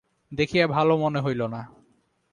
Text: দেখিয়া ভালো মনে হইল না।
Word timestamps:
দেখিয়া 0.31 0.65
ভালো 0.67 0.93
মনে 0.97 1.19
হইল 1.19 1.41
না। 1.47 1.61